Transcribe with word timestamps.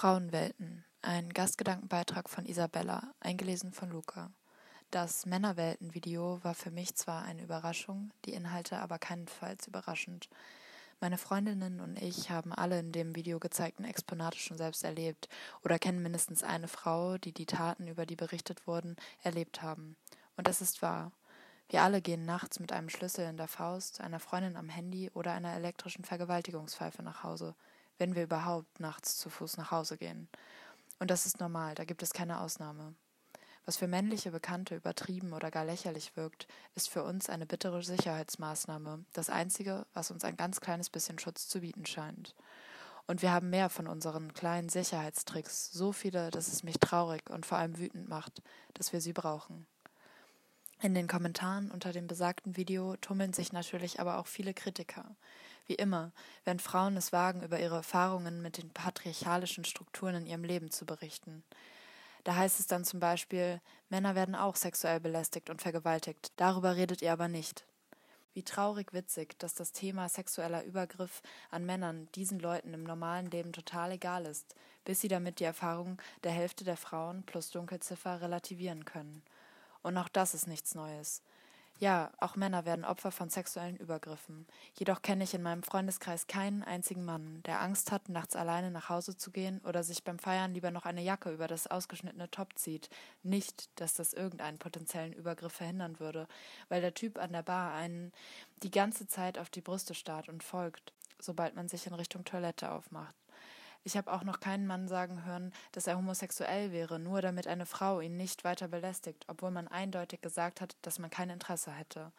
Frauenwelten. 0.00 0.86
Ein 1.02 1.28
Gastgedankenbeitrag 1.28 2.30
von 2.30 2.46
Isabella, 2.46 3.12
eingelesen 3.20 3.74
von 3.74 3.90
Luca. 3.90 4.32
Das 4.90 5.26
Männerwelten-Video 5.26 6.42
war 6.42 6.54
für 6.54 6.70
mich 6.70 6.94
zwar 6.94 7.24
eine 7.24 7.42
Überraschung, 7.42 8.10
die 8.24 8.32
Inhalte 8.32 8.78
aber 8.78 8.98
keinenfalls 8.98 9.66
überraschend. 9.66 10.30
Meine 11.00 11.18
Freundinnen 11.18 11.80
und 11.80 12.00
ich 12.00 12.30
haben 12.30 12.54
alle 12.54 12.78
in 12.78 12.92
dem 12.92 13.14
Video 13.14 13.38
gezeigten 13.38 13.84
Exponate 13.84 14.38
schon 14.38 14.56
selbst 14.56 14.84
erlebt 14.84 15.28
oder 15.64 15.78
kennen 15.78 16.02
mindestens 16.02 16.42
eine 16.42 16.68
Frau, 16.68 17.18
die 17.18 17.32
die 17.32 17.44
Taten, 17.44 17.86
über 17.86 18.06
die 18.06 18.16
berichtet 18.16 18.66
wurden, 18.66 18.96
erlebt 19.22 19.60
haben. 19.60 19.98
Und 20.34 20.48
es 20.48 20.62
ist 20.62 20.80
wahr. 20.80 21.12
Wir 21.68 21.82
alle 21.82 22.00
gehen 22.00 22.24
nachts 22.24 22.58
mit 22.58 22.72
einem 22.72 22.88
Schlüssel 22.88 23.28
in 23.28 23.36
der 23.36 23.48
Faust, 23.48 24.00
einer 24.00 24.18
Freundin 24.18 24.56
am 24.56 24.70
Handy 24.70 25.10
oder 25.12 25.34
einer 25.34 25.52
elektrischen 25.52 26.06
Vergewaltigungspfeife 26.06 27.02
nach 27.02 27.22
Hause 27.22 27.54
wenn 28.00 28.16
wir 28.16 28.24
überhaupt 28.24 28.80
nachts 28.80 29.18
zu 29.18 29.30
Fuß 29.30 29.58
nach 29.58 29.70
Hause 29.70 29.96
gehen. 29.96 30.28
Und 30.98 31.10
das 31.10 31.26
ist 31.26 31.38
normal, 31.38 31.74
da 31.76 31.84
gibt 31.84 32.02
es 32.02 32.12
keine 32.12 32.40
Ausnahme. 32.40 32.94
Was 33.66 33.76
für 33.76 33.86
männliche 33.86 34.30
Bekannte 34.30 34.74
übertrieben 34.74 35.32
oder 35.32 35.50
gar 35.50 35.64
lächerlich 35.64 36.16
wirkt, 36.16 36.48
ist 36.74 36.88
für 36.88 37.04
uns 37.04 37.28
eine 37.28 37.46
bittere 37.46 37.82
Sicherheitsmaßnahme, 37.82 39.04
das 39.12 39.30
Einzige, 39.30 39.86
was 39.92 40.10
uns 40.10 40.24
ein 40.24 40.36
ganz 40.36 40.60
kleines 40.60 40.90
bisschen 40.90 41.18
Schutz 41.18 41.46
zu 41.46 41.60
bieten 41.60 41.86
scheint. 41.86 42.34
Und 43.06 43.22
wir 43.22 43.32
haben 43.32 43.50
mehr 43.50 43.68
von 43.68 43.86
unseren 43.86 44.32
kleinen 44.34 44.68
Sicherheitstricks, 44.68 45.70
so 45.72 45.92
viele, 45.92 46.30
dass 46.30 46.48
es 46.48 46.62
mich 46.62 46.78
traurig 46.78 47.28
und 47.28 47.44
vor 47.44 47.58
allem 47.58 47.78
wütend 47.78 48.08
macht, 48.08 48.42
dass 48.74 48.92
wir 48.92 49.00
sie 49.00 49.12
brauchen. 49.12 49.66
In 50.82 50.94
den 50.94 51.08
Kommentaren 51.08 51.70
unter 51.70 51.92
dem 51.92 52.06
besagten 52.06 52.56
Video 52.56 52.96
tummeln 52.96 53.34
sich 53.34 53.52
natürlich 53.52 54.00
aber 54.00 54.18
auch 54.18 54.26
viele 54.26 54.54
Kritiker. 54.54 55.04
Wie 55.66 55.74
immer, 55.74 56.10
wenn 56.46 56.58
Frauen 56.58 56.96
es 56.96 57.12
wagen, 57.12 57.42
über 57.42 57.60
ihre 57.60 57.76
Erfahrungen 57.76 58.40
mit 58.40 58.56
den 58.56 58.70
patriarchalischen 58.70 59.66
Strukturen 59.66 60.14
in 60.14 60.26
ihrem 60.26 60.42
Leben 60.42 60.70
zu 60.70 60.86
berichten. 60.86 61.44
Da 62.24 62.34
heißt 62.34 62.60
es 62.60 62.66
dann 62.66 62.86
zum 62.86 62.98
Beispiel, 62.98 63.60
Männer 63.90 64.14
werden 64.14 64.34
auch 64.34 64.56
sexuell 64.56 65.00
belästigt 65.00 65.50
und 65.50 65.60
vergewaltigt, 65.60 66.32
darüber 66.36 66.76
redet 66.76 67.02
ihr 67.02 67.12
aber 67.12 67.28
nicht. 67.28 67.66
Wie 68.32 68.42
traurig 68.42 68.94
witzig, 68.94 69.38
dass 69.38 69.52
das 69.52 69.72
Thema 69.72 70.08
sexueller 70.08 70.64
Übergriff 70.64 71.20
an 71.50 71.66
Männern 71.66 72.08
diesen 72.14 72.40
Leuten 72.40 72.72
im 72.72 72.84
normalen 72.84 73.30
Leben 73.30 73.52
total 73.52 73.92
egal 73.92 74.24
ist, 74.24 74.54
bis 74.86 75.02
sie 75.02 75.08
damit 75.08 75.40
die 75.40 75.44
Erfahrung 75.44 75.98
der 76.24 76.32
Hälfte 76.32 76.64
der 76.64 76.78
Frauen 76.78 77.22
plus 77.24 77.50
Dunkelziffer 77.50 78.22
relativieren 78.22 78.86
können. 78.86 79.22
Und 79.82 79.96
auch 79.96 80.08
das 80.08 80.34
ist 80.34 80.46
nichts 80.46 80.74
Neues. 80.74 81.22
Ja, 81.80 82.12
auch 82.18 82.36
Männer 82.36 82.66
werden 82.66 82.84
Opfer 82.84 83.10
von 83.10 83.30
sexuellen 83.30 83.78
Übergriffen. 83.78 84.46
Jedoch 84.74 85.00
kenne 85.00 85.24
ich 85.24 85.32
in 85.32 85.42
meinem 85.42 85.62
Freundeskreis 85.62 86.26
keinen 86.26 86.62
einzigen 86.62 87.06
Mann, 87.06 87.42
der 87.46 87.62
Angst 87.62 87.90
hat, 87.90 88.10
nachts 88.10 88.36
alleine 88.36 88.70
nach 88.70 88.90
Hause 88.90 89.16
zu 89.16 89.30
gehen 89.30 89.62
oder 89.64 89.82
sich 89.82 90.04
beim 90.04 90.18
Feiern 90.18 90.52
lieber 90.52 90.70
noch 90.70 90.84
eine 90.84 91.00
Jacke 91.00 91.32
über 91.32 91.46
das 91.46 91.68
ausgeschnittene 91.68 92.30
Top 92.30 92.58
zieht. 92.58 92.90
Nicht, 93.22 93.70
dass 93.80 93.94
das 93.94 94.12
irgendeinen 94.12 94.58
potenziellen 94.58 95.14
Übergriff 95.14 95.54
verhindern 95.54 95.98
würde, 96.00 96.28
weil 96.68 96.82
der 96.82 96.92
Typ 96.92 97.18
an 97.18 97.32
der 97.32 97.42
Bar 97.42 97.72
einen 97.72 98.12
die 98.62 98.70
ganze 98.70 99.08
Zeit 99.08 99.38
auf 99.38 99.48
die 99.48 99.62
Brüste 99.62 99.94
starrt 99.94 100.28
und 100.28 100.44
folgt, 100.44 100.92
sobald 101.18 101.56
man 101.56 101.70
sich 101.70 101.86
in 101.86 101.94
Richtung 101.94 102.26
Toilette 102.26 102.72
aufmacht. 102.72 103.16
Ich 103.82 103.96
habe 103.96 104.12
auch 104.12 104.24
noch 104.24 104.40
keinen 104.40 104.66
Mann 104.66 104.88
sagen 104.88 105.24
hören, 105.24 105.52
dass 105.72 105.86
er 105.86 105.96
homosexuell 105.96 106.70
wäre, 106.70 106.98
nur 106.98 107.22
damit 107.22 107.46
eine 107.46 107.64
Frau 107.64 108.00
ihn 108.00 108.16
nicht 108.16 108.44
weiter 108.44 108.68
belästigt, 108.68 109.24
obwohl 109.28 109.50
man 109.50 109.68
eindeutig 109.68 110.20
gesagt 110.20 110.60
hat, 110.60 110.76
dass 110.82 110.98
man 110.98 111.10
kein 111.10 111.30
Interesse 111.30 111.72
hätte. 111.72 112.12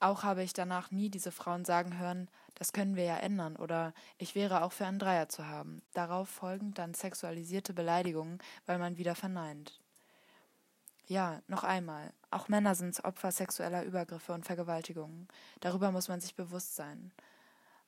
Auch 0.00 0.22
habe 0.24 0.42
ich 0.42 0.52
danach 0.52 0.90
nie 0.90 1.10
diese 1.10 1.30
Frauen 1.30 1.64
sagen 1.64 1.98
hören, 1.98 2.28
das 2.54 2.72
können 2.72 2.96
wir 2.96 3.04
ja 3.04 3.18
ändern 3.18 3.56
oder 3.56 3.92
ich 4.18 4.34
wäre 4.34 4.62
auch 4.62 4.72
für 4.72 4.86
einen 4.86 4.98
Dreier 4.98 5.28
zu 5.28 5.46
haben. 5.46 5.82
Darauf 5.92 6.28
folgen 6.28 6.74
dann 6.74 6.94
sexualisierte 6.94 7.72
Beleidigungen, 7.72 8.38
weil 8.66 8.78
man 8.78 8.96
wieder 8.96 9.14
verneint. 9.14 9.78
Ja, 11.06 11.42
noch 11.48 11.64
einmal, 11.64 12.12
auch 12.30 12.48
Männer 12.48 12.74
sind 12.74 13.04
Opfer 13.04 13.30
sexueller 13.30 13.84
Übergriffe 13.84 14.32
und 14.32 14.46
Vergewaltigungen. 14.46 15.28
Darüber 15.60 15.92
muss 15.92 16.08
man 16.08 16.20
sich 16.20 16.34
bewusst 16.34 16.76
sein 16.76 17.12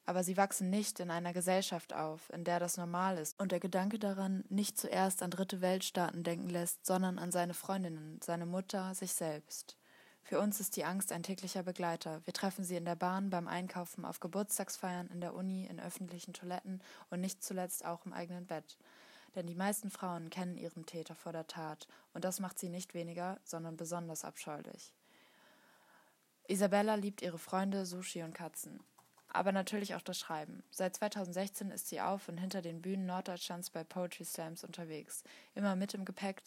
aber 0.05 0.25
sie 0.25 0.37
wachsen 0.37 0.71
nicht 0.71 1.01
in 1.01 1.11
einer 1.11 1.33
Gesellschaft 1.33 1.93
auf, 1.93 2.31
in 2.33 2.45
der 2.45 2.59
das 2.59 2.77
normal 2.77 3.19
ist 3.19 3.39
und 3.39 3.53
der 3.53 3.61
Gedanke 3.61 3.99
daran 3.99 4.45
nicht 4.49 4.79
zuerst 4.79 5.23
an 5.23 5.31
dritte 5.31 5.61
Weltstaaten 5.61 6.25
denken 6.25 6.49
lässt, 6.49 6.85
sondern 6.85 7.19
an 7.19 7.31
seine 7.31 7.55
Freundinnen, 7.55 8.21
seine 8.23 8.47
Mutter, 8.47 8.95
sich 8.95 9.13
selbst. 9.13 9.77
Für 10.25 10.41
uns 10.41 10.61
ist 10.61 10.77
die 10.77 10.85
Angst 10.85 11.13
ein 11.13 11.23
täglicher 11.23 11.63
Begleiter. 11.63 12.21
Wir 12.25 12.33
treffen 12.33 12.65
sie 12.65 12.77
in 12.77 12.85
der 12.85 12.95
Bahn, 12.95 13.31
beim 13.31 13.49
Einkaufen, 13.49 14.05
auf 14.05 14.21
Geburtstagsfeiern, 14.21 15.09
in 15.09 15.21
der 15.21 15.35
Uni, 15.35 15.67
in 15.67 15.81
öffentlichen 15.81 16.33
Toiletten 16.33 16.81
und 17.11 17.21
nicht 17.21 17.43
zuletzt 17.43 17.85
auch 17.85 18.07
im 18.07 18.13
eigenen 18.13 18.47
Bett. 18.47 18.79
Denn 19.35 19.47
die 19.47 19.55
meisten 19.55 19.91
Frauen 19.91 20.31
kennen 20.31 20.59
ihren 20.59 20.87
Täter 20.87 21.15
vor 21.15 21.33
der 21.33 21.47
Tat, 21.47 21.89
und 22.13 22.25
das 22.25 22.39
macht 22.39 22.59
sie 22.59 22.69
nicht 22.69 22.95
weniger, 22.95 23.41
sondern 23.45 23.77
besonders 23.77 24.25
abscheulich. 24.25 24.93
Isabella 26.49 26.97
liebt 26.97 27.23
ihre 27.23 27.39
Freunde, 27.39 27.87
Sushi 27.87 28.23
und 28.23 28.35
Katzen 28.35 28.81
aber 29.33 29.53
natürlich 29.53 29.95
auch 29.95 30.03
das 30.03 30.19
Schreiben. 30.19 30.63
Seit 30.71 30.97
2016 30.97 31.71
ist 31.71 31.89
sie 31.89 32.01
auf 32.01 32.29
und 32.29 32.39
hinter 32.39 32.63
den 32.63 32.83
Bühnen 32.83 33.07
Norddeutschlands 33.07 33.71
bei 33.71 33.85
Poetry 33.85 34.25
Slams 34.25 34.65
unterwegs, 34.65 35.25
immer 35.55 35.77
mit 35.77 35.95
im 35.95 36.05
Gepäck 36.05 36.43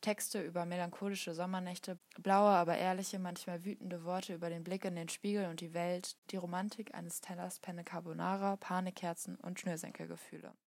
Texte 0.00 0.40
über 0.40 0.64
melancholische 0.64 1.34
Sommernächte, 1.34 1.98
blaue, 2.18 2.50
aber 2.50 2.76
ehrliche, 2.78 3.18
manchmal 3.18 3.64
wütende 3.64 4.04
Worte 4.04 4.34
über 4.34 4.48
den 4.48 4.64
Blick 4.64 4.84
in 4.84 4.96
den 4.96 5.10
Spiegel 5.10 5.46
und 5.46 5.60
die 5.60 5.74
Welt, 5.74 6.16
die 6.30 6.36
Romantik 6.36 6.94
eines 6.94 7.20
Tellers 7.20 7.58
Penne 7.58 7.84
Carbonara, 7.84 8.56
Panikherzen 8.56 9.36
und 9.36 9.60
Schnürsenkelgefühle. 9.60 10.52